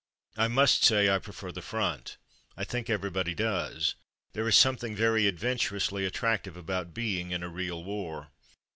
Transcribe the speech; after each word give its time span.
I 0.35 0.47
must 0.47 0.83
say 0.83 1.11
I 1.11 1.19
prefer 1.19 1.51
the 1.51 1.61
front. 1.61 2.17
I 2.57 2.63
think 2.63 2.89
everybody 2.89 3.35
does. 3.35 3.93
There 4.33 4.47
is 4.47 4.57
something 4.57 4.95
very 4.95 5.27
adventur 5.31 5.75
ously 5.75 6.05
attractive 6.07 6.57
about 6.57 6.91
being 6.95 7.29
in 7.29 7.43
a 7.43 7.49
real 7.49 7.83
war. 7.83 8.31